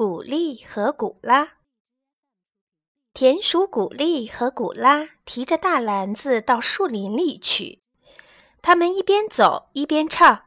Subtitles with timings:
[0.00, 1.54] 古丽和古拉，
[3.12, 7.82] 田鼠古丽和古拉提着大篮子到树林里去。
[8.62, 10.44] 他们一边走一边唱：“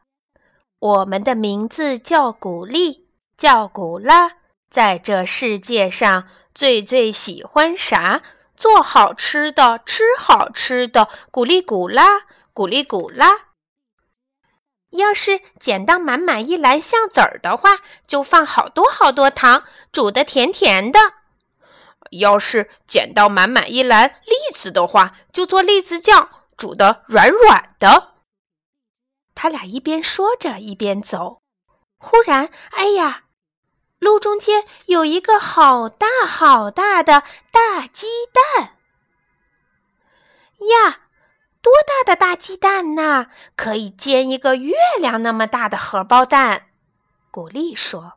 [0.80, 4.38] 我们的名字叫古丽，叫古拉，
[4.70, 8.22] 在这世界上最最喜欢啥？
[8.56, 12.22] 做好吃的，吃好吃的，古丽古拉，
[12.54, 13.48] 古丽古拉。”
[14.92, 20.98] 要是捡到满满一篮橡子儿的话，就放好多好多糖，煮的甜甜的；
[22.10, 28.14] 要是捡到满满一篮栗子的话，就做栗子酱，煮的软软的。
[29.34, 31.40] 他俩一边说着，一边走。
[31.98, 33.24] 忽然，哎呀，
[33.98, 38.76] 路中间有一个好大好大的大鸡蛋！
[40.68, 41.01] 呀！
[42.42, 43.26] 鸡蛋呐！
[43.54, 46.70] 可以煎一个月亮那么大的荷包蛋。
[47.30, 48.14] 古丽说：“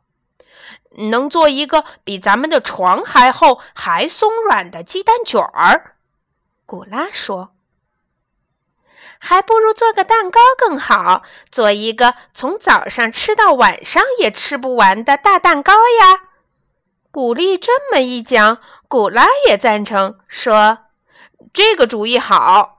[1.10, 5.98] 能做一个比咱们的床还厚、还松软的鸡蛋卷儿。”
[6.66, 7.54] 古拉说
[9.20, 16.30] ：“还不如做个蛋糕更好，做一个从早上吃到晚上也吃不完的大蛋糕呀。”
[17.12, 20.78] 古丽这么一讲，古拉也赞成，说
[21.54, 22.72] ：“这个主意好。”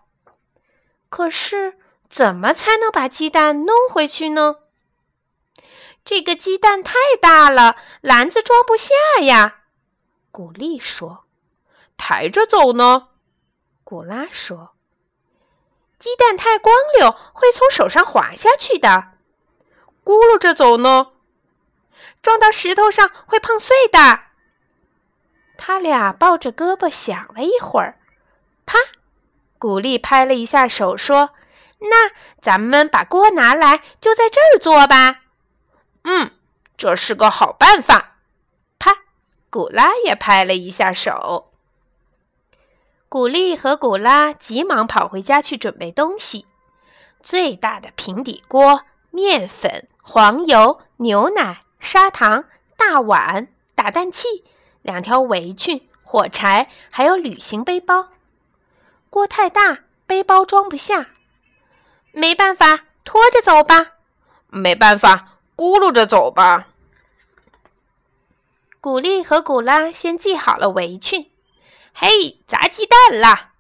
[1.10, 1.78] 可是，
[2.10, 4.58] 怎么才能把鸡蛋弄回去呢？
[6.04, 9.64] 这个鸡蛋太大了，篮子装不下呀。
[10.32, 11.26] 古丽说
[11.98, 13.10] ：“抬着走呢。”
[13.84, 14.76] 古拉说
[15.98, 19.14] ：“鸡蛋太光溜，会从手上滑下去的。”
[20.06, 21.14] 咕噜着走呢，
[22.22, 24.22] 撞到石头上会碰碎的。
[25.58, 28.00] 他俩抱着胳膊想了一会儿，
[28.66, 28.78] 啪。
[29.60, 31.32] 古丽拍了一下手，说
[31.80, 35.22] ：“那咱们把锅拿来，就在这儿做吧。
[36.04, 36.32] ”“嗯，
[36.78, 38.18] 这是个好办法。”
[38.80, 39.04] 啪，
[39.50, 41.52] 古拉也拍了一下手。
[43.10, 46.46] 古丽和古拉急忙跑回家去准备东西：
[47.22, 52.46] 最大的平底锅、面粉、黄油、牛奶、砂糖、
[52.76, 54.44] 大碗、打蛋器、
[54.82, 58.10] 两条围裙、火柴，还有旅行背包。
[59.10, 61.08] 锅太大，背包装不下，
[62.12, 63.94] 没办法，拖着走吧。
[64.50, 66.68] 没办法，咕噜着走吧。
[68.80, 71.32] 古丽和古拉先系好了围裙。
[71.94, 73.54] 嘿，砸鸡蛋啦！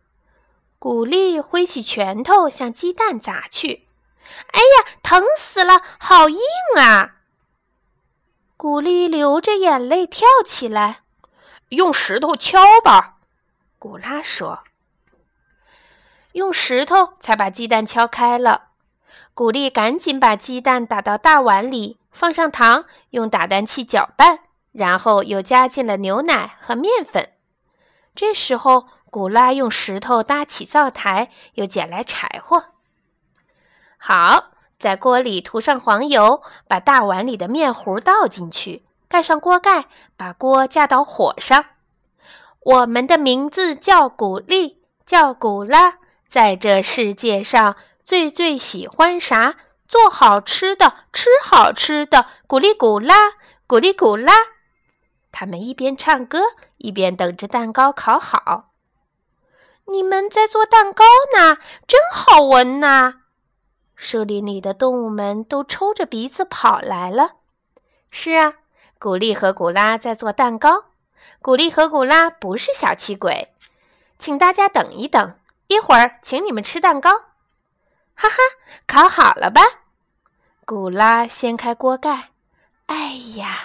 [0.79, 3.87] 古丽挥起拳头向鸡蛋砸去。
[4.51, 6.39] 哎呀，疼死了，好硬
[6.77, 7.15] 啊！
[8.55, 11.01] 古丽流着眼泪跳起来。
[11.69, 13.17] 用石头敲吧，
[13.79, 14.63] 古拉说。
[16.37, 18.65] 用石头才把鸡蛋敲开了。
[19.33, 27.31] 古丽赶紧把鸡蛋打到大碗里，放上糖，用打蛋器搅拌，然后又加进了牛奶和面粉。
[28.13, 32.65] 这时候，古拉用石头搭起灶台，又捡来柴火。
[33.97, 41.65] 好，在锅里涂上黄油，把大碗里的面糊倒进去，盖上锅盖，把锅架到火上。
[42.59, 45.97] 我们的名字叫古丽，叫古拉。
[46.27, 49.55] 在这世界上，最最喜欢啥？
[49.87, 53.15] 做好吃的，吃好吃的，咕哩咕啦，
[53.65, 54.33] 咕哩咕啦。
[55.31, 56.41] 他们一边唱歌，
[56.77, 58.71] 一边等着蛋糕烤好。
[59.85, 61.05] 你们在做蛋糕
[61.37, 63.21] 呢，真好闻呐！
[63.95, 67.35] 树林里的动物们都抽着鼻子跑来了。
[68.11, 68.55] 是啊，
[68.99, 70.87] 古丽和古拉在做蛋糕。
[71.41, 73.53] 古丽和古拉不是小气鬼，
[74.19, 75.35] 请大家等一等。
[75.67, 77.11] 一会儿，请你们吃蛋糕，
[78.15, 78.37] 哈哈，
[78.85, 79.61] 烤好了吧？
[80.65, 82.31] 古拉掀开锅盖，
[82.87, 83.57] 哎呀，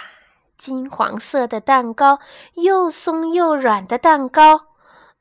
[0.57, 2.19] 金黄色的蛋糕，
[2.55, 4.67] 又松又软的蛋糕，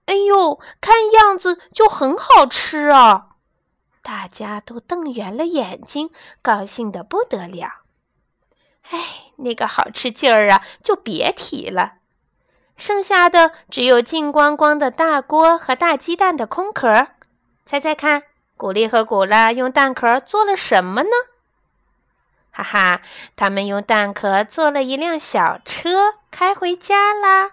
[0.07, 3.31] 哎呦，看样子就很好吃哦！
[4.03, 6.11] 大家都瞪圆了眼睛，
[6.43, 7.83] 高兴得不得了。
[8.91, 11.95] 哎，那个好吃劲儿啊，就别提了。
[12.77, 17.09] 剩下的只有净光光的大锅和大鸡蛋的空壳。
[17.65, 18.25] 猜猜看，
[18.57, 21.11] 古丽和古拉用蛋壳做了什么呢？
[22.51, 23.03] 哈哈，
[23.37, 27.53] 他们用蛋壳做了一辆小车，开回家啦。